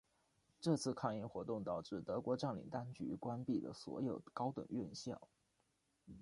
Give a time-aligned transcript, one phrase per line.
[0.59, 5.21] 这次抗议活动导致德国占领当局关闭了所有高等院校。